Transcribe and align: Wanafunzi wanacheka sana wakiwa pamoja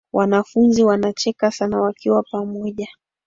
Wanafunzi 0.13 0.83
wanacheka 0.83 1.51
sana 1.51 1.81
wakiwa 1.81 2.23
pamoja 2.23 2.87